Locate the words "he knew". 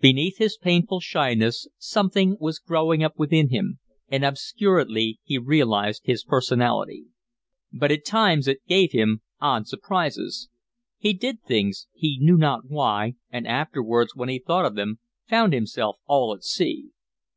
11.94-12.36